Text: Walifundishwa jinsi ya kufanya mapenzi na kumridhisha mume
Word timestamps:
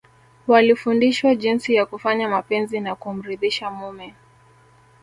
Walifundishwa 0.47 1.35
jinsi 1.35 1.75
ya 1.75 1.85
kufanya 1.85 2.29
mapenzi 2.29 2.79
na 2.79 2.95
kumridhisha 2.95 3.71
mume 3.71 4.15